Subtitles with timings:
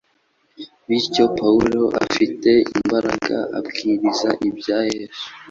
[0.87, 5.25] Bityo Pawulo afite imbaraga abwiriza ibya Yesu